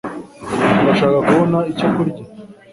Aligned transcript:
Urashaka 0.81 1.17
kubona 1.27 1.57
icyo 1.71 1.87
kurya? 1.95 2.23